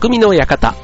[0.00, 0.76] 匠の館。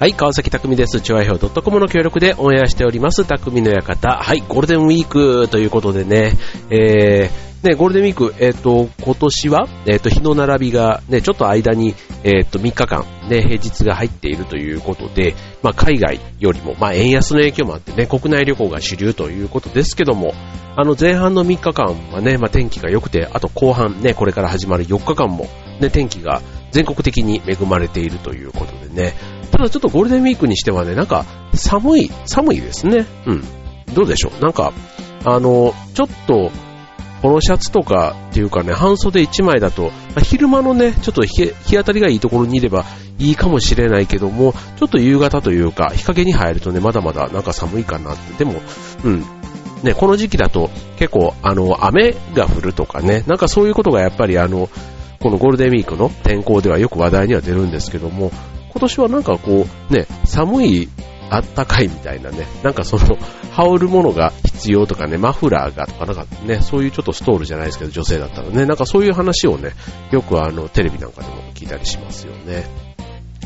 [0.00, 1.00] はい、川崎匠です。
[1.00, 4.08] 調和表 .com の協力でオンエアしております、匠の館。
[4.10, 6.32] はい、ゴールデンウィークということでね、
[6.68, 20.32] えー、ね、ゴールデンウィーク、えっ、と、今年は、えっ、と、日の並びがね、ちょっと間に、えっ、と、3日間、ね、平日が入っているということで、まあ、海外よりも、まあ、円安の影響もあってね、国内旅行が主流ということですけども、
[20.76, 25.48] あの、前半の3日間はね、まあ、天気が良くて、あと後半ね、これから始まる4日間も、
[25.80, 26.42] ね、天気が
[26.72, 29.14] 全国的に恵まれているということでね、
[29.50, 33.06] ただちょっとゴールデンウィークにしてはね、なんか寒い、寒いですね。
[33.26, 33.44] うん。
[33.94, 34.42] どうでしょう？
[34.42, 34.72] なんか、
[35.24, 36.50] あの、ちょっと、
[37.22, 42.84] ポロシャツとかっていうかね、半袖1枚だと、まあ、昼間のね、ちょっと日当たりがいいところにいれば
[43.18, 48.44] いいかもしれないけども、ちょっと夕方というか、日陰に入るとね、まだまだなんか寒いかなって。
[48.44, 48.60] でも、
[49.04, 49.24] うん。
[49.82, 54.68] ね、この時期だと結構、あの、雨が降るとかね、なんかそういうことがやっぱりあの、
[55.20, 58.30] このゴールデンウィークの天候ではよく話題には出るんですけども、
[58.70, 60.88] 今年はなんかこう、ね、寒い、
[61.30, 63.18] あったかいみたいなね、なんかその、
[63.52, 69.72] 羽織るものが必要とかね、マフラーがとかなんかね、そういうちょっとストールじゃないですけど、女性だったらね、なんかそういう話をね、
[70.12, 72.66] よくあの、テレビなんかでも聞いたりしますよね。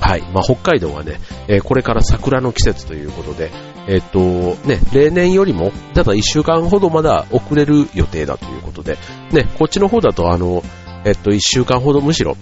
[0.00, 0.22] はい。
[0.32, 3.50] まあ、北海道はね、えー、これから桜の季節ということで、
[3.86, 4.18] えっ、と、
[4.66, 8.98] ね、例年よりも、ただ1週間ほどまだ遅れる予定だということで、
[9.30, 10.62] ね、こっちの方だとあの、
[11.04, 12.36] えっ、と、1週間ほどむしろ、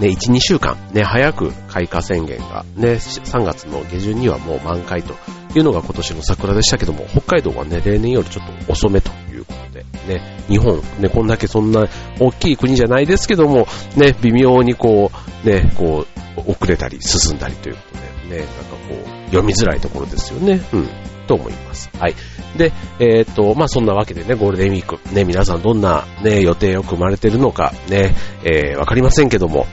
[0.00, 5.14] ね、1、2週間、ね、早く開花宣言が、ね、3月の下旬にはもう満開と
[5.54, 11.88] いうのが今年の桜でしたけども、北海道はね、例年よりちょっと遅めということで、ね、日本、ね、こんだけそんな
[12.20, 13.66] 大きい国じゃないですけども、
[13.96, 15.10] ね、微妙にこ
[15.44, 18.52] う、ね、こう、遅れたり進んだりということで、ね、なんか
[18.88, 20.60] こう、読みづらいところですよね。
[20.72, 20.88] うん。
[21.26, 21.90] と思います。
[21.98, 22.14] はい。
[22.56, 29.66] で、えっ、と、まあ、そんなわけでね、ゴールデンウィーク、ね、皆さんどんなね、予定を組まれてるのか、ね、えー、わかりませんけども、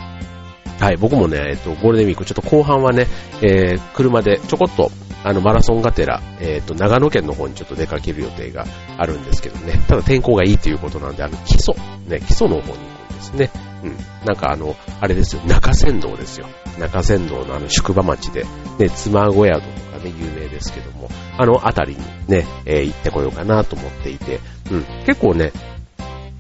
[0.80, 3.08] はい、僕もね、えっと、ゴールデンウィーク、ちょっと後半はね、
[3.42, 4.92] えー、車でちょこっと、
[5.24, 8.66] あの、マラソンがてら、えっ、と、長野県の方にちょっと出かける予定が
[8.98, 11.74] あるんですけどね、ただ天候がいいということなんで、あの、基礎、
[12.08, 13.52] ね、基礎の方に行くんですね。
[13.84, 13.98] うん。
[14.26, 16.48] なんかあの、あれですよ、中山道ですよ。
[16.78, 18.46] 中山道のあの、宿場町で、
[18.80, 24.86] ね、妻小宿とかね、有名ですけども、あの辺りにね、えー、行ってこようかなと思っていて、うん。
[25.06, 25.54] 結構ね、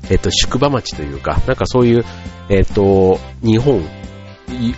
[0.10, 2.04] えっ、と、宿場町というか、なんかそういう、
[2.50, 3.82] えっ、と、日本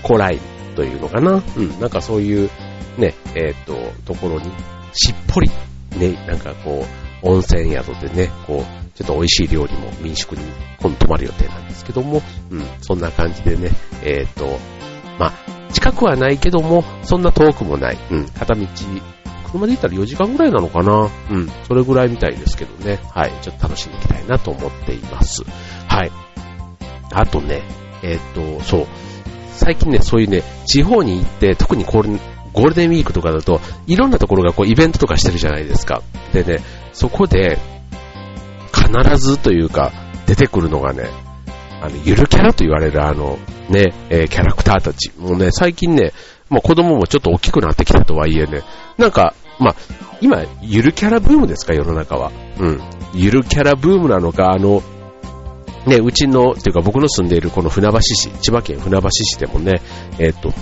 [0.03, 0.39] 古来
[0.75, 1.43] というのかな？
[1.57, 2.49] うん、なんかそういう
[2.97, 4.45] ね、えっ、ー、と、ところに
[4.93, 5.49] しっぽり、
[5.97, 6.85] ね、なんかこ
[7.23, 10.43] う、温泉宿でね、こう、ちょっと美味しい料理も民宿に
[10.79, 13.71] 今度泊まる予定なんですけども、うん、そんな感じでね、
[14.03, 14.57] えっ、ー、と、
[15.19, 15.33] まあ、
[15.73, 18.65] 近くはないけども、そんな遠くもない、うん、片道、
[19.51, 21.09] 車で行ったら4時間ぐらいなのかな？
[21.31, 25.43] うん、それぐらいみたいですけどね、はい、ちょっと楽しんでいきたいなと思っています。
[25.87, 26.11] はい。
[27.11, 27.61] あとね、
[28.03, 28.87] えっ、ー、と、そう、
[29.55, 32.09] 最近ね、そういうね、地方に行って、特にこれ、
[32.53, 36.01] ゴールデンウィークとかだと、いろんなところがこうイベントとかしてるじゃないですか。
[36.31, 36.61] でね、
[36.93, 37.57] そこで、
[38.73, 39.91] 必ずというか、
[40.25, 41.09] 出てくるのがね、
[41.81, 43.37] あの、ゆるキャラと言われるあの、
[43.69, 45.11] ね、えー、キャラクターたち。
[45.17, 46.13] もうね、最近ね、
[46.49, 48.61] もう子供もちょっと大きくなってきたとはいえね、
[48.97, 49.75] なんか、まあ、
[50.21, 52.31] 今、ゆるキャラブームですか、世の中は。
[52.59, 52.81] うん。
[53.13, 54.81] ゆるキャラブームなのか、あの、
[55.85, 59.81] ね、うちの、っていうか僕の住んでいるこの船橋市、千葉県船橋市でもね、
[60.19, 60.53] えっ、と、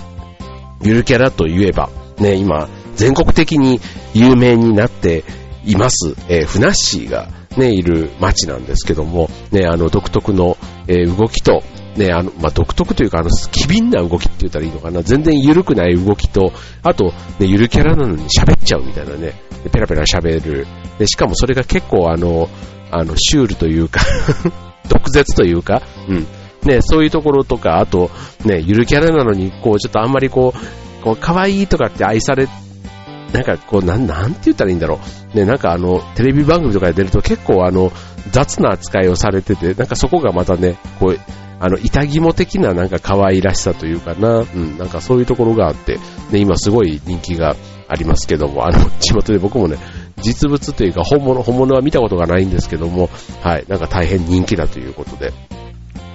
[0.82, 3.80] ゆるキャラといえば、ね、今、全国的に
[4.12, 5.24] 有名になって
[5.64, 11.62] います、えー、ふなっしーがね、いる街なんですけども、ね、あの、独特の、えー、動きと、
[11.96, 16.52] ね、あの、まあ、独特というか、あの、機敏な動きって言ったらいいのかな、全然緩くない動きと、
[16.82, 19.34] あと、ね、ゆるキャラなのに喋っちゃうみたいなね、
[19.72, 20.66] ペラペラ喋る。
[20.98, 22.48] で、しかもそれが結構あの、
[22.90, 24.00] あの、シュールというか
[24.88, 26.26] 毒舌というか、うん。
[26.64, 28.10] ね、そういうところとか、あと、
[28.44, 32.48] ね、ゆるキャラなのに、こう、ちょっとあんまりこう、こう、可愛いとかって愛され、
[33.32, 35.00] なんかこう、なん、なんて言ったらいいんだろ
[35.34, 35.36] う。
[35.36, 37.92] ね、なんかあの、テレビ番組とかで出ると結構あの、
[38.30, 41.18] 雑な扱いをされてて、なんかそこがまたね、こう、
[41.60, 45.98] あの、板肝的ななんか可愛らしさというかな、うん、なんかそういうところがあって、
[46.30, 47.56] ね、今すごい人気が
[47.94, 49.78] ありますけども、あの、地元で僕もね、
[50.20, 53.08] 実物というか本物、本物は見たことがないんですけども、
[53.42, 55.32] はい、なんか大変人気だということで、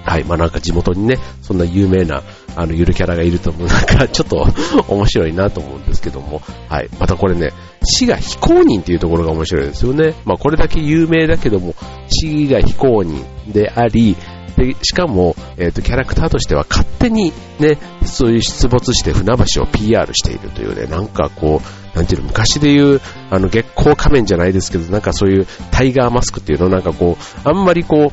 [0.04, 2.22] はい、まあなんか地元にね、そんな有名な、
[2.56, 4.46] あの、ゆるキャラがいると、 なんかちょっと
[4.88, 7.52] 面白いなと思うんですけども、はい、またこれね、
[7.84, 10.14] 死が非公認っていうところが面白いですよね。
[10.26, 11.74] まあこれだけ有名だけども、
[12.08, 13.22] 死が非公認
[13.52, 14.16] であり、
[14.60, 21.62] で、しかも、えっ、ー、と、キャラクターとしては勝手にね、そういう出没して船橋を PR しているというね、なんかこ
[21.94, 28.12] う、なんていうの、昔で言う、あの、月光仮面じゃないですけど、なんかそういうタイガーマスクっていうのなんかこう、あんまりこ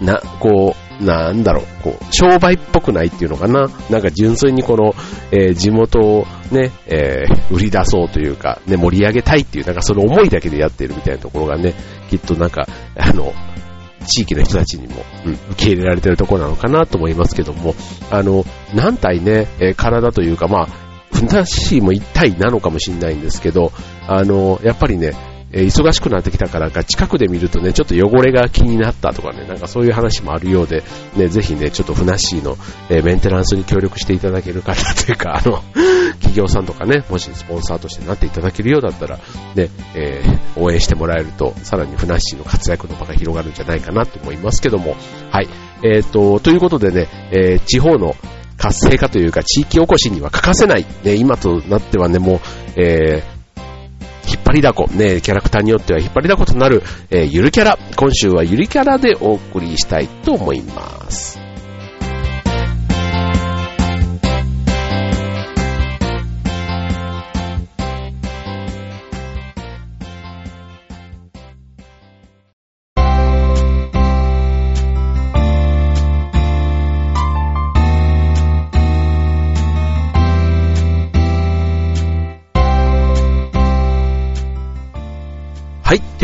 [0.00, 3.68] う、な、こう、なんだろう、こう、商売っぽくないっていうのかな？
[3.90, 4.94] なんか純粋にこの、
[5.32, 11.74] えー、地元をね、えー、売り出そうというか、ね、盛り上げたいっていう、なんかその思いだけでやってるみたいなところがね、
[12.10, 13.32] きっとなんか、あの、
[14.04, 17.74] 地域の人たちにも、うん、受け入れられてるところなのかなと思いますけども、
[18.10, 20.68] あの、何体ね、え、体というか、まあ、
[21.12, 23.72] ふなっしーも一体なのかもしれないんですけど、
[24.06, 25.12] あの、やっぱりね、
[25.56, 30.82] えー、忙しくなってきたからか、近くで見るとね、ちょっと汚れが気になったとかね、なんかそういう話もあるようで、
[31.16, 32.56] ね、ぜひね、ちょっとふなっしーの、
[32.90, 35.62] えー、メンテナンスに協力していただける方というか、あの、
[36.14, 39.18] 企業さんとかね、もしスポンサーとしてなっていただけるようだったら、
[39.54, 44.96] ね、えー、応援してもらえると、さらにふなっしーの活躍の場が広がるんじゃないかなと思いますけども、
[45.30, 45.48] はい。
[45.84, 48.16] えっ、と、ということでね、え地方の
[48.56, 52.40] 活性化というか地域おこしには欠かせない、ね、今となってはね、もう、
[52.80, 53.33] えー、
[54.54, 57.78] りだこ、ね、キャラクターによっては引っ張りだことなる、えー、ゆるキャラ。
[57.96, 61.43] 今週はゆるキャラでお送りしたいと思います。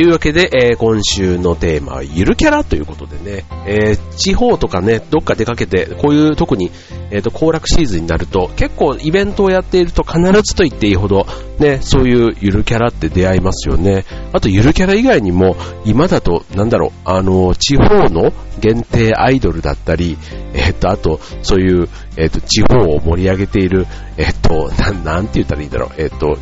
[0.01, 6.71] というわけで、えー、今週のテーマはゆるキャラということでね、えー、地方とかね、どっか出かけて、こういう特に、
[7.11, 11.27] えっ、ー、と、行楽シーズンになると、結構イベントをやっていると必ずと言っていいほど、
[11.59, 14.07] ね、そういうゆるキャラって出会いますよね。
[14.33, 15.55] あと、ゆるキャラ以外にも、
[15.85, 20.17] 今だと、なんだろう、あの、地方の限定アイドルだったり、
[20.55, 23.87] えっ、と、あと、そういう、えっ、と、地方を盛り上げている、
[24.17, 26.39] えっ、と、なん、なんて言ったらいいんだろう、えっ、と、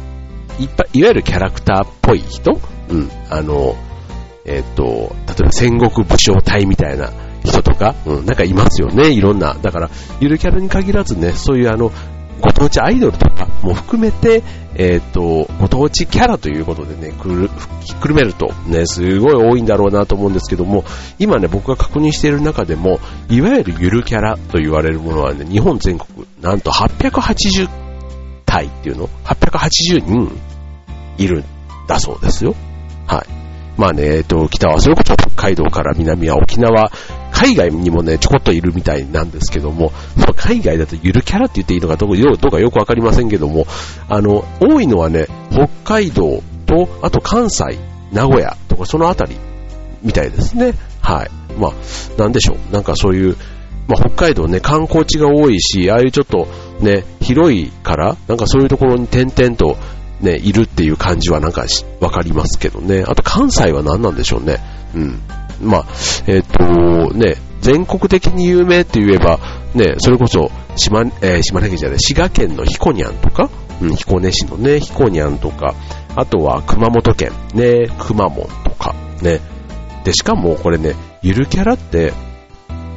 [0.60, 2.60] いっぱい、いわゆるキャラクターっぽい人
[2.90, 3.76] うん、あの、
[4.44, 4.84] えっ、と、
[5.26, 7.12] 例えば戦国武将隊みたいな
[7.44, 9.54] 人とか、うん、なんかいますよね、いろんな。
[9.54, 9.90] だから、
[10.20, 11.92] ゆるキャラに限らずね、そういうあの、
[12.40, 14.42] ご当地アイドルとかも含めて、
[14.76, 17.50] えっ、と、ご当地キャラということでね、くる、
[17.84, 20.84] ひっくるめるとね、すごい多いんだろうなと思うんですけども、
[21.18, 27.68] 今ね、僕が確認している中でも、いわゆるゆるキャラと言われるものはね、日本全国、なんと880
[28.46, 30.30] 体っていうの ?880 人
[31.18, 31.44] いるん
[31.88, 32.54] だそうですよ。
[33.08, 33.38] はい。
[33.78, 36.90] まあね、えっと、北はそれこそ北海道から南は沖縄、
[37.32, 42.10] 海外にもね、ちょこっといるみたいなんですけども、まあ、海外だとゆるキャラって言っていいのかどう
[42.50, 43.66] かよくわかりませんけども、
[44.08, 47.78] あの、多いのはね、北海道と、あと関西、
[48.12, 49.36] 名古屋とかそのあたり
[50.02, 50.74] みたいですね。
[51.00, 51.30] はい。
[51.58, 51.72] まあ、
[52.20, 52.72] なんでしょう。
[52.72, 53.36] なんかそういう、
[53.86, 56.48] まあ、北海道ね、観光地が多いし、ああいうちょっと
[56.80, 59.76] ね、広いから、なんかそういうところに点々と
[60.20, 61.66] ね、いるっていう感じはなんか
[62.00, 63.04] わかりますけどね。
[63.06, 64.58] あと関西は何なんでしょうね。
[64.94, 65.20] うん。
[65.62, 65.86] まあ、
[66.26, 69.38] えっ、ー、と、ね、全国的に有名って言えば、
[69.74, 73.50] ね、それこそ島、えー、島根県じゃない、滋賀県の彦根とか、
[73.80, 75.74] うん、彦根市のね、彦根とか、
[76.16, 79.40] あとは熊本県、ね、熊本とか、ね。
[80.04, 82.12] で、しかもこれね、ゆるキャラって、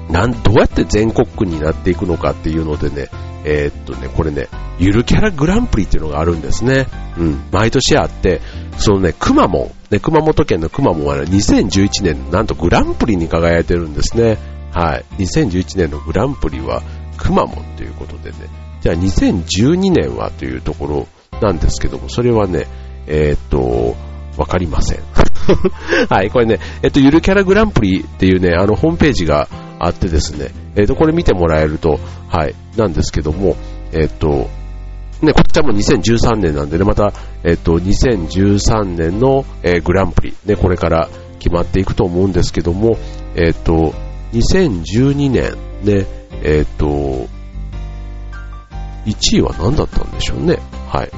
[0.09, 3.09] なん、どうやって全国区になっていくのかっていうのでね、
[3.43, 4.47] えー、っとね、これね、
[4.79, 6.87] ゆるキャラグランプリっていうのがあるんですね。
[7.17, 8.41] うん、毎年あって、
[8.77, 14.37] そのね、くまモン、ね、熊本県のくまモンはね、2011年、なんとグランプリに輝いてるんですね。
[14.71, 15.05] はい。
[15.23, 16.81] 2011年のグランプリは、
[17.17, 18.37] くまモンということでね。
[18.81, 21.07] じゃあ2012年はというところ
[21.41, 22.67] なんですけども、それはね、
[23.07, 23.95] えー、っと、
[24.37, 24.99] わかりません。
[26.09, 29.47] はい、これね、えっと、ゆるキャラグランプリっていうね、あの、ホームページが
[29.85, 33.55] あってですね、えっ、ー、と、これ見てもらえると、はい、なんですけども、
[33.91, 34.49] えっ、ー、と、
[35.21, 41.09] ね、こっちはもう2013年なんでね、また、えっ、ー、と、2013年の、えー、グランプリ、ね、これから
[41.39, 42.97] 決まっていくと思うんですけども、
[43.35, 43.93] えっ、と、
[44.33, 46.05] 2012年、ね、
[46.43, 47.27] えっ、と、
[49.05, 50.59] 1位は何だったんでしょうね。
[50.87, 51.09] はい。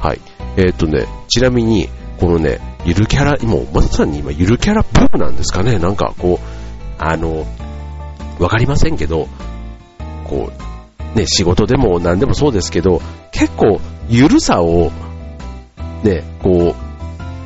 [0.00, 0.20] はい。
[0.56, 5.78] えっ、とね、ちなみに、このね、ゆるキャラ、もうまさに今ゆるキャラブームなんですかね。
[5.78, 6.67] なんかこう、
[6.98, 7.46] あの、
[8.38, 9.28] わかりませんけど、
[10.24, 10.50] こ
[11.14, 13.00] う、ね、仕事でも何でもそうですけど、
[13.32, 14.90] 結構、ゆるさを、
[16.02, 16.88] ね、こう、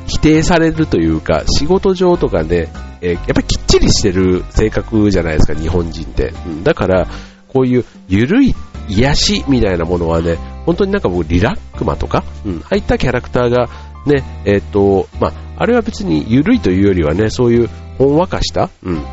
[0.07, 2.69] 否定されるというか、仕事上とかね、
[3.01, 6.33] えー、やっぱりきっちりしてる性格じゃないですか、日本人って。
[6.45, 7.07] うん、だから、
[7.47, 8.55] こういうゆるい
[8.89, 13.69] 癒しみたいなものはね、本当になんか僕リラックマとか、うん、ああいったキャラクターが
[14.05, 19.03] ね、えっ、ー、と、まあ、あれは別にゆるいというよりはね、そういうほんわかした、うん、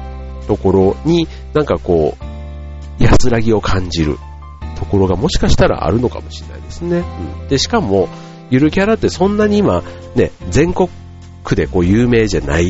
[0.51, 2.17] ところに、なんかこ
[2.99, 4.19] う、安らぎを感じる
[4.77, 7.05] ところがもしかしたらあるのかもしれないですね。
[7.43, 8.09] うん、で、しかも、
[8.51, 9.85] ゆるキャラってそんなに今、
[10.17, 10.89] ね、全国
[11.45, 12.69] 区でこう有名じゃない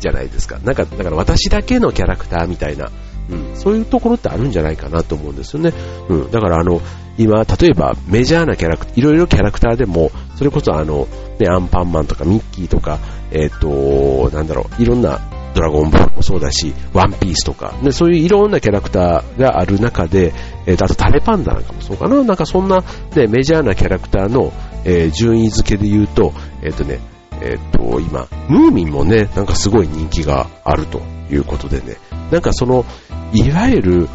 [0.00, 0.58] じゃないですか。
[0.64, 2.90] なんか、だから私だけのキャラクターみたいな、
[3.28, 5.74] うん、そういうところってあるんじゃないかなと思うんですよね。
[6.08, 6.80] うん、だからあの、
[7.18, 11.06] 今、例えばメジャーなキャラクター、いろいろキャラクターでも、それこそあの、
[11.38, 12.98] ね、アンパンマンとかミッキーとか、
[13.30, 15.20] えっ、ー、と、なんだろう、いろんな
[15.54, 20.32] ドラゴンボールもそうだし、ワンピースとか、ね、そういういろんなキャラクターがある中で、
[20.66, 24.52] えー、あとタレパンダなんかもそうかな、なんかそんな、ね、メジャーなキャラクターの、
[24.84, 27.00] えー、順位付けで言うと、えっ、ー、とね、
[27.42, 31.96] えっ、と、今、ムーミンもね、なんかすごい人気があるということでね、
[32.30, 32.84] なんかその、
[33.32, 34.08] いわゆる、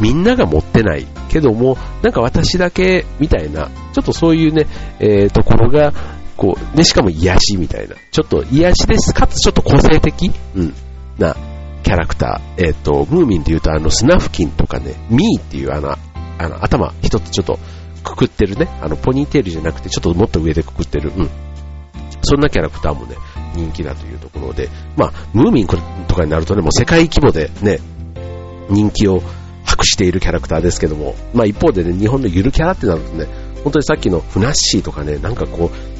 [0.00, 4.66] みんなが持ってないけども、なんか私だけみたいな、ちょっとそういうね、
[4.98, 5.92] えー、ところが、
[6.36, 7.94] こう、で、しかも癒しみたいな。
[8.10, 10.74] ちょっと癒しです、かつちょっと個性的、うん、
[11.18, 11.36] な
[11.82, 12.64] キャラクター。
[12.64, 15.96] えっ、ー、と、ムーミンで言うとあの、スナフキンとかね、ミーっていうあの、
[16.38, 17.58] あの、頭一つちょっと
[18.02, 21.30] くくってるね、あの、ポニーテールじゃなくてちょっともっと上でくくってる、うん。
[22.22, 23.16] そんなキャラクターもね、
[23.54, 27.78] 人気だというところで、まあ、ムーミンとかになるとね、もう世界規模でね、
[28.70, 29.22] 人気を
[29.64, 33.26] 博しているキャラクターですけども、まあ一方でね、日本のゆるキャラってなるとね、
[33.62, 35.93] 本当にさっきのフナッシーとかね、なんかこう、ど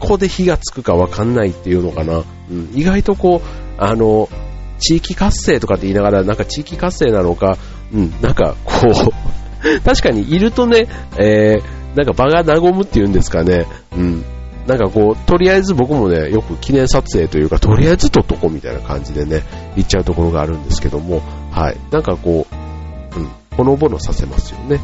[0.00, 2.24] こで火がつくかわかんないっていうのかな。
[2.50, 4.28] うん、意外とこう、あの、
[4.78, 7.58] 地域活性とかって言いながら、なんか地域活性なのか、
[7.92, 10.88] うん、なんかこう 確かにいるとね、
[11.18, 13.66] えー、なんか場が和むっていうんですかね、
[13.96, 14.24] うん、
[14.66, 19.42] なんかこう、とりあえず僕もね、よく記念撮影というか、とりあえず撮っとこうみたいな感じでね、
[19.76, 21.76] 行っちゃうところがあるんですけども、はい。
[21.90, 22.46] なんかこ
[23.16, 24.80] う、うん、ほのぼのさせますよね。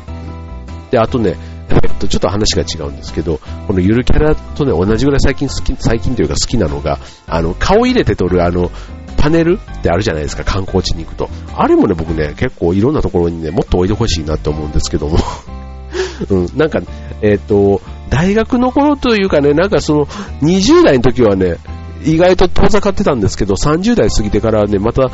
[0.90, 1.36] で、あとね、
[1.70, 8.70] えっと、ちょっと話が違うんですけど、このゆるキャラとね、同じぐらい最近好き、最近というか好きなのが、あの、顔入れて撮るあの、
[9.16, 11.28] パネルってあるじゃないですか、観光地に行くと。
[11.54, 15.18] あれもね、僕ね、結構いろんなところにね、もっと置いてほしいなって思うんですけども。
[16.30, 16.80] うん、なんか、
[17.22, 20.06] えっ、と、大学の頃というかね、なんかその、
[20.42, 21.56] 20代の時はね、
[22.04, 25.10] 意外と遠ざかってたんですけど、30代過ぎてからね、また、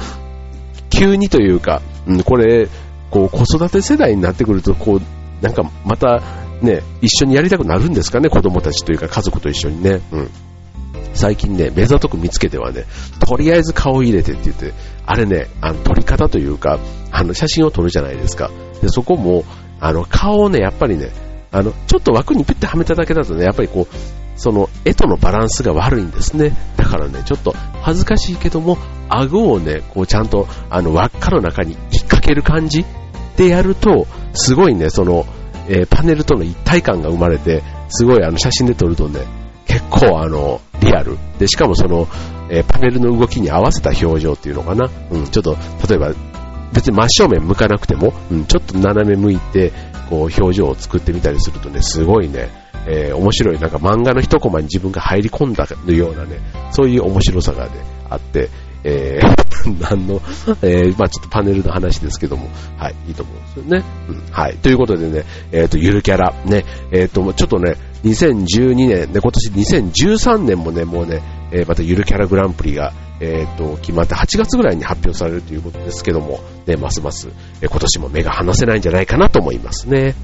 [0.90, 2.68] 急にというか、うん、これ、
[3.10, 5.00] こう、子育て世代になってくると、こう、
[5.42, 6.22] なんかまた
[6.62, 10.00] ね、一緒にやりたくなるんですかね、子供たちというか家族と一緒にね。
[10.12, 10.30] うん。
[11.14, 12.84] 最近ね、目ざとく見つけてはね、
[13.20, 14.72] とりあえず顔入れてって言って、
[15.04, 16.78] あれね、あの、撮り方というか、
[17.10, 18.50] あの、写真を撮るじゃないですか。
[18.80, 19.44] で、そこも、
[19.80, 21.10] あの、顔をね、やっぱりね、
[21.50, 23.96] あの、ちょっと枠にピッてはめただけだとね、やっぱりこう、
[24.36, 26.56] その、絵とのバランスが悪いんですね。
[26.76, 28.78] だからね、ちょっと恥ずかしいけども、
[29.08, 32.86] 顎をね、こうちゃんと、あの、輪っかの中に引っ掛ける感じ
[33.36, 35.26] でやると、すごいね、その、
[35.72, 39.20] えー、パネルとの一体感が生まれて、すごいあの写真で撮るとね、
[39.66, 41.16] 結構あの、リアル。
[41.38, 42.06] で、しかもその、
[42.50, 44.90] えー、パネルの動きに合わせた表情っていうのかな。
[45.10, 45.56] うん、ちょっと、
[45.88, 46.12] 例えば、
[46.74, 49.72] 別に真正面向かなくても、うん、ちょっと斜め向いて、
[50.10, 52.50] こう、表情を作ってみたりするとね、すごいね、
[52.86, 56.38] えー、面白い、なんか漫画の一コマに自分が入り込んだようなね、
[56.70, 57.70] そういう面白さがね、
[58.10, 58.50] あって、
[58.84, 59.42] えー、
[59.80, 60.20] 何の、
[60.62, 63.84] えー、まあちょっとパネルの話ですけども、はい、いいと思うんですよね。
[64.08, 64.56] うん、はい。
[64.56, 71.22] ということでね、えっ、ー、と、ゆるキャラ、ね、えっ、ー、と、ちょっとね、2012年、で、今年2013年もね、もうね、
[71.52, 77.28] え、またゆるキャラグランプリが、えっ、と、決まって8月ぐらいに発表されるということですけども、ね、ますます、
[77.60, 80.16] え今年も目が離せないんじゃないかなと思いますね。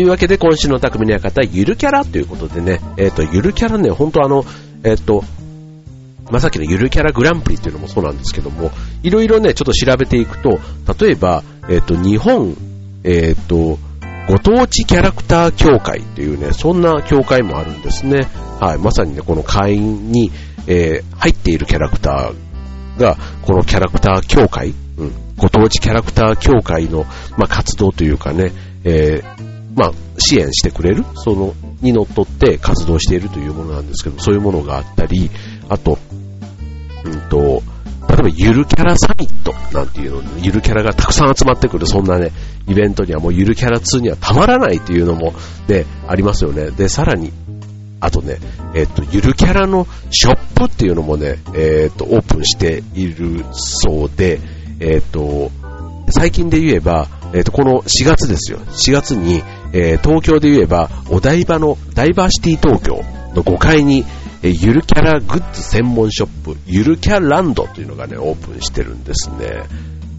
[0.00, 4.46] というわけで、今週の匠の館、ゆるキャラということでね、えっ、ー、と、ゆるキャラね、本当あの、
[4.82, 5.22] えっ、ー、と、
[6.30, 8.70] ま、さっきのゆるキャラグランプリっていうのもそうなんですけども、
[9.02, 10.58] いろいろね、ちょっと調べていくと、
[10.98, 12.56] 例えば、えっ、ー、と、日本、
[13.04, 13.78] えっ、と、
[14.26, 18.26] ご当地キャラクター協会っていうね、そんな協会もあるんですね。
[18.58, 18.78] はい。
[18.78, 20.32] まさにね、この会員に、
[20.66, 27.04] え、入っているキャラクターが、このキャラクター協会、うん、ご当地キャラクター協会の、
[27.36, 28.52] まあ、活動というかね、
[28.84, 35.30] えー、まあ、支援してくれる、その、にのっとって活動しているというものなんですけど、そういうものがあったり、
[35.68, 35.98] あと、
[37.04, 37.62] うんと、
[38.08, 42.32] 例えばゆるキャラサミットなんていうのゆるキャラがたくさん集まってくる、そんなね、
[42.66, 45.32] イベントにはもうゆるキャラ2にはたまらないっていうのも
[45.68, 46.70] ね、ありますよね。
[46.70, 47.32] で、さらに、
[48.00, 48.38] あとね、
[48.74, 54.40] えっ、と、ゆるキャラのショップっていうのもね、えっ、と、オープンしているそうで、
[54.80, 55.50] えっ、と、
[56.08, 58.58] 最近で言えば、えっ、と、この4月ですよ。
[58.58, 63.02] 4月に、えー、東京で言えば、お台場のダイバーシティ東京
[63.34, 64.04] の5階に、
[64.42, 69.64] えー、ゆるキャラグッズ専門ショップ、ゆるキャランドというのがね、オープンしてるんですね。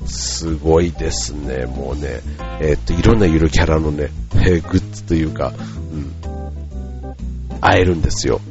[0.06, 2.22] すごいですね、もうね。
[2.60, 5.54] えー、っと、いろんなゆるキャラのね、えー、グッズというか、
[5.94, 8.42] うん、会えるんですよ。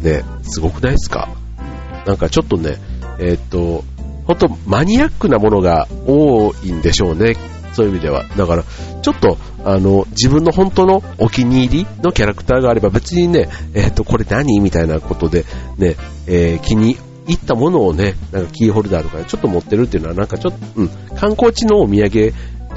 [0.00, 1.28] ね、すごくないですか？
[2.06, 2.76] なんかちょっとね、
[3.18, 3.84] えー、っと、
[4.26, 7.36] 本当マニアックなものが多いんでしょうね。
[7.72, 8.24] そういう意味では。
[8.36, 8.64] だから、
[9.02, 15.44] ちょっと、あの、自分の本当のお気に入りのキャラクターがあれば別にね、えっ、と、これ何みたいなことで、
[15.78, 22.34] ね、えー、気に入ったものをね、なんかキーホルダーとかでちょっと持ってるっていうのはなんかちょっと、うん、観光地のお土産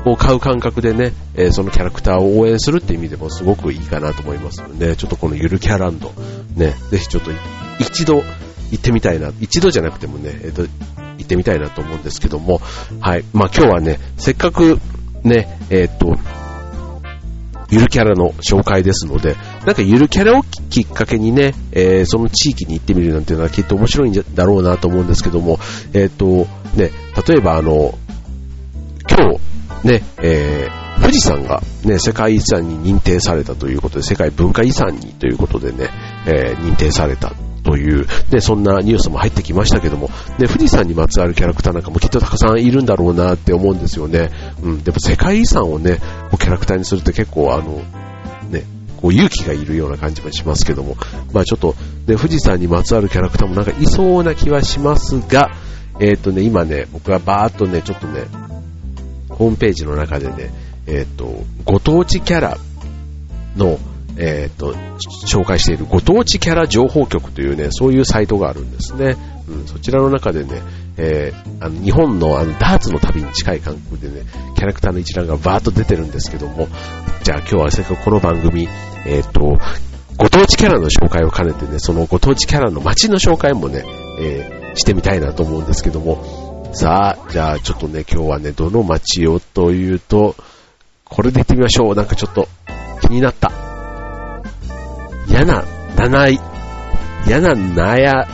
[0.09, 6.13] を買う感覚でね、えー、そのキャラクターを応援するっていう意味でもすごくいいかなと思いますので、ちょっとこのゆるキャランド、
[6.55, 7.31] ね、ぜひちょっと
[7.79, 8.23] 一度
[8.71, 10.61] 行ってみたいな、一度じゃなくてもね、えっ、ー、と、
[11.17, 12.61] 行ってみたいなと思うんですけども、
[12.99, 13.25] はい。
[13.33, 14.79] まあ今日はね、せっかく
[15.23, 16.15] ね、えっ、ー、と、
[17.69, 25.59] ゆるキャラの紹介ですので、なんかゆるキャラをきっかけにね、えー、その地域に行ってみるなんていうのはきっと面白いんだろうなと思うんですけども、
[25.93, 26.91] えっ、ー、と、ね、
[27.27, 27.97] 例えばあの、
[29.09, 29.39] 今
[29.81, 35.89] 日、ね、えー、富士山がね、世界遺産に認定されたということで、世界文化遺産にということでね、
[36.25, 37.33] えー、認定された。
[37.67, 40.07] という、ね、そんなニュースも入ってきましたけども、
[40.39, 44.29] ね、富士山にまつわるキャラクターなんかもきっとたくさんいるんだろうなって思うんですよね。
[44.63, 45.99] うん、でも世界遺産をね、
[46.39, 47.81] キャラクターにするって結構あの、
[48.49, 48.63] ね、
[49.01, 50.95] こう勇気がいるような感じもしますけども、
[51.33, 51.75] まあちょっと、
[52.07, 55.51] ね、富士山にまつわるキャラクターもなんかいそうな気はしますが、
[55.99, 58.27] えっ、ー、とね、今ね、僕はバーっとね、ちょっとね、
[59.27, 60.51] ホームページの中でね、
[60.85, 62.57] えっ、ー、と、ご当地キャラ
[63.57, 63.77] の、
[64.17, 64.73] えっ、ー、と、
[65.27, 69.15] 紹介しているご当地キャラ情報局というね、そういうサイトがあるんですね。
[69.47, 70.61] うん、そちらの中でね、
[70.97, 74.23] えー、あの日本のあのダーツの旅に近い感覚でね、
[74.55, 76.67] キャラクターの一覧がバーッと出てるんですけども、
[77.23, 78.67] じゃあ今日はせっかくこの番組、
[79.05, 79.57] えっ、ー、と、
[80.17, 83.85] ご当地キャラの紹介を兼ねてね、そのご当地キャラの街の紹介もね、
[84.19, 90.35] えー、してみたいなと思うんですけども、さあ、じゃあちょっとね、今日はね、どの街をというと、
[91.05, 91.95] これで行ってみましょう。
[91.95, 92.47] なんかちょっと
[93.01, 93.66] 気になった。
[95.27, 95.63] 嫌な、
[95.95, 96.39] なない、
[97.25, 98.27] 嫌ななや、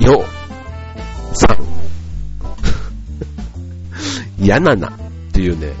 [0.00, 0.24] よ、
[1.34, 1.58] さん。
[4.44, 4.92] 嫌ななっ
[5.32, 5.72] ていうね、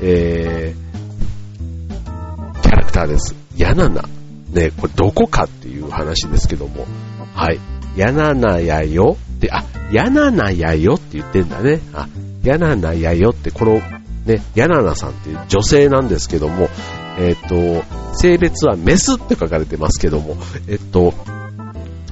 [0.00, 3.34] えー、キャラクターです。
[3.56, 4.02] 嫌なな。
[4.50, 6.86] ね、これどこかっていう話ですけども。
[7.34, 7.60] はい。
[7.96, 11.80] やななやよって、あ、やななやよって言ってんだね。
[11.94, 12.08] あ、
[12.42, 13.80] やななやよって、この、
[14.24, 16.68] ね、やななさんっていう女性なんですけども、
[17.18, 20.36] えっ、ー、と、性別はメスって書かれてますけども、
[20.68, 21.14] えっ、と、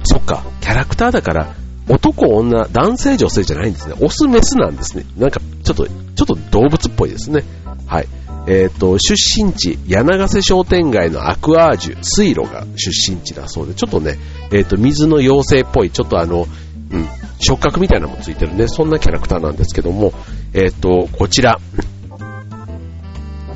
[0.03, 1.53] そっか、キャラクターだから、
[1.87, 3.95] 男、女、男性、女性じゃないんですね。
[4.01, 5.05] オス、メスなんですね。
[5.17, 5.91] なんか、ちょっと、ちょ
[6.23, 7.43] っと動物っぽいですね。
[7.85, 8.07] はい。
[8.47, 14.17] えっ、ー、と、出身地、柳瀬商店街のアクアージュ、水路が出身地だそうで、ちょっとね、
[14.51, 16.47] えっ、ー、と、水の妖精っぽい、ちょっとあの、
[16.91, 17.07] うん、
[17.39, 20.13] 触覚みたいなのもついてるね、そんなキャラクターなんですけども、
[20.53, 21.59] えっ、ー、と、こちら、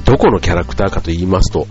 [0.10, 1.67] どこのキャラクターかと言いますと、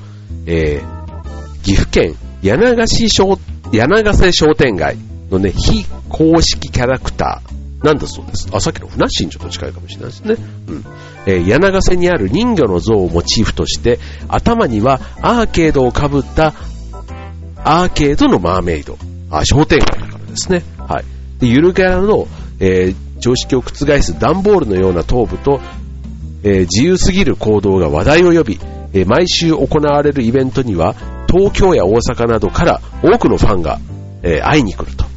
[0.47, 3.37] えー、岐阜県柳ヶ市商、
[3.73, 4.97] 柳瀬商店街
[5.29, 8.49] のね、非公式キャラクターなんだそうです。
[8.53, 10.37] あ、さっきのふなっしーにちょっと近いかもしれないですね。
[10.69, 10.85] うん。
[11.27, 13.99] えー、柳ヶ瀬にある人魚の像をモチーフとして、
[14.29, 16.55] 頭にはアーケードをかぶった
[17.65, 18.97] アーケードのマーメイド。
[19.31, 20.63] あ、商店街だからですね。
[20.79, 21.05] はい。
[21.41, 22.29] で、ゆるキャラの、
[22.61, 25.61] えー、常識を覆す段ボールのような頭部と
[26.43, 28.61] えー、自由すぎる行動が話題を呼び、
[28.93, 30.95] えー、毎週行われるイベントには
[31.29, 33.79] 東京や大阪などから多くのファンが、
[34.23, 35.09] えー、会いに来ると。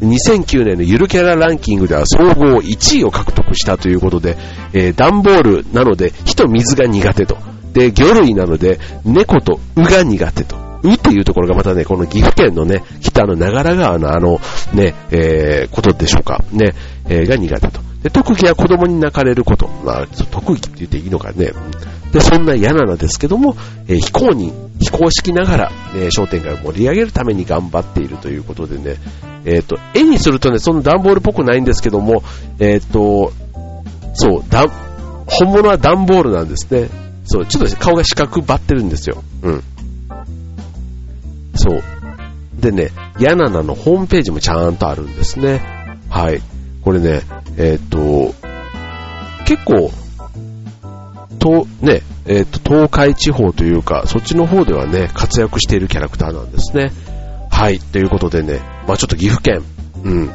[0.00, 4.36] 2009年のゆるキャラランキングでは総合1位を獲得したということで、
[4.72, 7.36] えー、段ボールなので火と水が苦手と。
[7.72, 10.56] で、魚類なので猫とウが苦手と。
[10.82, 14.40] ウっていうところがまたね、この岐阜県のね、北の長良川のあの、
[14.74, 16.42] ね、えー、ことでしょうか。
[16.50, 16.74] ね、
[17.08, 17.91] えー、が苦手と。
[18.02, 19.68] で、特技は子供に泣かれること。
[19.68, 21.52] まあ、特技って言っていいのかね。
[22.12, 23.56] で、そんな嫌なのですけども、
[23.88, 28.96] えー、非公認、非公式ながら、ね、商店街を盛り上げるために頑張っているということでね、
[29.44, 32.22] えっ、ー、と、絵にするとね、その段ボールっぽくないんですけども、
[32.58, 33.32] えっ、ー、と、
[34.14, 34.66] そう、だ、
[35.26, 36.88] 本物は段ボールなんですね。
[37.24, 39.22] そう、ちょっと顔が四角ばってるんですよ。
[39.42, 39.62] うん。
[41.54, 41.82] そう。
[42.60, 45.60] でね、ヤナナのホームページもちゃんとあるんですね。
[46.10, 46.42] はい。
[46.82, 47.22] これね、
[47.56, 48.34] えっ、と、
[49.46, 49.90] 結構、
[51.38, 56.92] と、ね、えっ、と、東海地方というか、そっちの方ではね、活躍しているキャラクターなんですね。
[57.50, 59.62] はい、ということでね、まあちょっと岐阜県、
[60.04, 60.30] うん、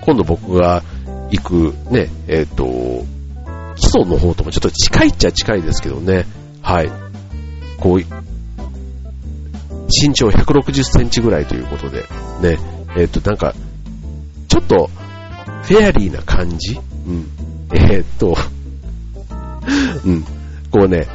[0.00, 0.82] 今度僕が
[1.30, 2.64] 行くね、えっ、と、
[3.76, 6.26] 基礎の方ともちょっと近いっちゃ近いですけどね、
[6.62, 6.90] はい、
[7.78, 7.98] こう、
[9.88, 12.04] 身長160センチぐらいということで、
[12.40, 12.58] ね、
[12.96, 13.54] えっ、と、なんか、
[14.48, 14.90] ちょっと、
[15.62, 16.78] フェアリーな感じ？
[17.06, 17.26] うん。
[17.72, 18.36] えー、っと、
[20.04, 20.22] うん。
[20.70, 21.06] こうね、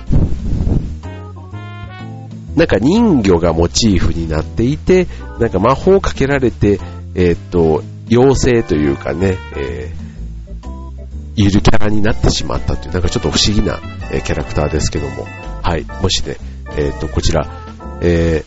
[2.55, 5.07] なんか人魚がモチーフになっていて、
[5.39, 6.79] なんか魔法をかけられて、
[7.13, 10.67] えー、っと、妖精というかね、えー、
[11.35, 13.79] ゆるキャラになってしまったという、なんかちょっと不思議な、
[14.11, 15.25] えー、キャラクターですけども、
[15.61, 16.37] はい、もしね、
[16.77, 17.47] えー、っと、こちら、
[18.01, 18.43] え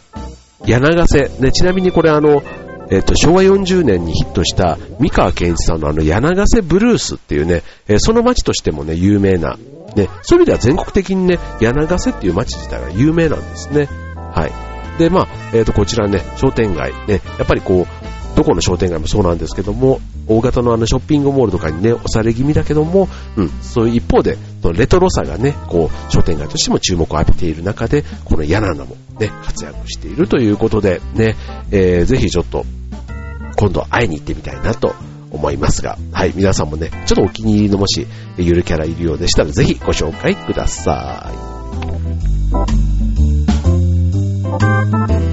[0.62, 2.42] ー、柳ヶ瀬、ね、ちなみにこれあの、
[2.90, 9.56] えっ、と、昭和40年にヒットした三河健一さんのあの柳瀬ブルースっていうね、えー、その街としてもね、有名な、
[9.94, 13.88] ね、そういう意味では全国的にね、柳瀬っていう街自体が有名なんですね。
[14.32, 14.98] はい。
[14.98, 24.36] で、まあ、えっ、ー、と、こちらね、商店街、ね、やっぱりこう、どこの商店街もそうなんですけども、大型のあのショッピングモールとかにね、押され気味だけども、うん、そういう一方で、
[24.74, 31.36] レトロさがね、こう、商店街としても注目を浴びている中で、この柳ナもね、活躍しているということで、ね、
[31.70, 32.64] えー、ぜひちょっと、
[33.60, 34.94] 今度会いに行ってみたいなと
[35.30, 38.06] 思いますが、はい、皆さんもね、ちょっとお気に入りのもし、
[38.38, 41.30] ゆるキャラいるようでしたら、ぜひご紹介くださ
[45.26, 45.29] い。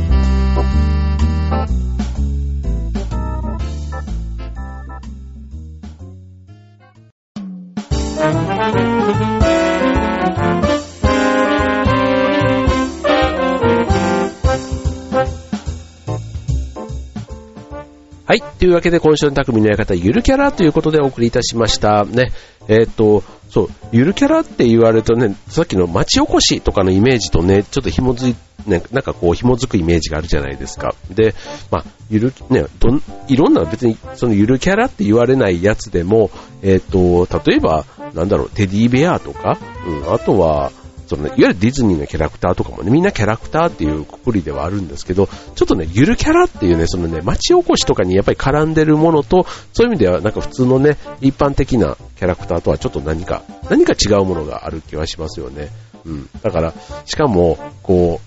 [18.59, 22.05] というわけで、今週の匠の館、ゆるキャラということでお送りいたしました。
[22.05, 22.31] ね。
[22.67, 28.35] えー、っと、そう、ゆるキャラって言われるとね、さっきの町おこしとかのイメージとね、ちょっと紐づい
[28.67, 30.93] ね、なんかこう紐づくイメージがあるじゃないですか。
[31.09, 31.33] で、
[31.71, 36.29] まあ、ゆる、ね、どん、いろんな別にそのゆるキャラって言われないやつでも、
[36.61, 40.71] えっ、と、例えば、なんだろう、テディベアとか、うん、あとは、
[41.07, 55.69] そのね、いわゆるディズニーのキャラクターとかもね、みんなキャラクターっていうくくりではあるんですけど、ちょっとね、ゆるキャラっていうね、そのね、街おこしとかにやっぱり絡んでるものと、そういう意味ではなんか普通のね、一般的なキャラクターとはちょっと何か、何か違うものがある気はしますよね。
[56.05, 56.29] うん。
[56.41, 56.73] だから、
[57.05, 58.19] しかも、こ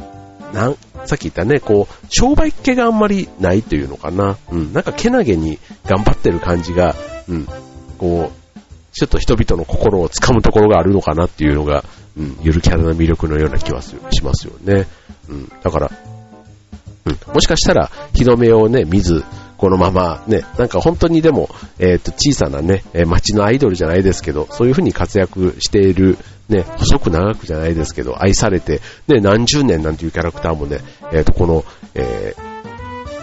[0.00, 4.38] う、なん、さっき言ったね、こう、商売っ気があんまりないというのかな。
[4.50, 4.72] うん。
[4.72, 6.96] なんかけなげに頑張ってる感じが、
[7.28, 7.48] うん。
[7.98, 8.45] こう、
[8.96, 11.84] ちょっと人々の心をつかむところがあるのかなっていうのが、
[12.16, 14.86] うん、ゆるキャラの魅力のような気はしますよね。
[15.28, 15.90] うん、だから、
[17.04, 19.22] うん、もしかしたら、日の目をね、見ず、
[19.58, 26.16] このままね、なんか本当にでも、えっ、ー、と、小さなね、街のアイドルじゃないですけど、そういう風に活躍している、
[26.48, 30.78] ね、細く長くじゃないですけど、愛されて、ね、何十年なんていうキャラクターもね、
[31.12, 32.55] えっ、ー、と、この、えー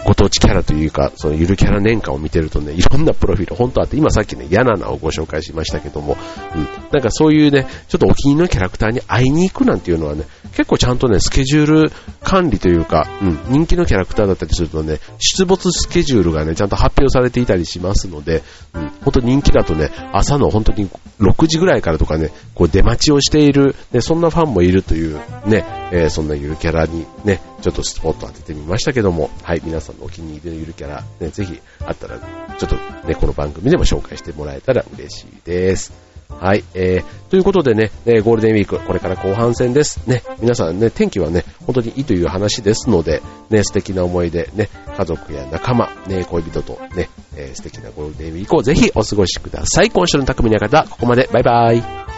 [0.04, 6.16] ご当地キャラというか、そのゆるキャラ年間を見てるとね、 いろんなプロフィール本当あって、今さっきね、ヤナナをご紹介しましたけども、
[6.54, 18.42] うん、なんかそういうね、ちょっとお気に入りのキャラクターに会いに行くなんていうのはね、結構ちゃんとね、スケジュール管理というか、うん、人気のキャラクターだったりするとね、出没スケジュールがね、ちゃんと発表されていたりしますので、
[18.74, 20.88] うん、本当人気だとね、朝の本当に
[21.20, 32.76] 6時ぐらいからとかね、こう出待ちをしている、ね、そんなファンもいるというね、えー、そんなゆるキャラにね、ちょっとスポット当ててみましたけども、はい、皆さんのお気に入りのゆるキャラ、ね、ぜひあったら、ちょっと
[33.06, 35.92] ね、この番組でも紹介してもらえたら嬉しいです。
[36.28, 40.08] はい、えー、ということでね、えゴールデンウィーク、これから後半戦です。
[40.08, 49.90] ね、皆さんね、天気はね、本当にいいという話ですので、ね、素敵な思い出、ね、家族や仲間、ね、恋人とね、えー、素敵なゴールデンウィークをぜひお過ごしください。
[49.90, 52.13] 今週の匠の方、ここまで、バイバイ。